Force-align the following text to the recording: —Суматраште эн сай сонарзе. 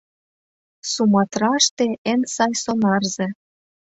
—Суматраште 0.91 1.85
эн 2.11 2.21
сай 2.33 2.53
сонарзе. 2.63 3.27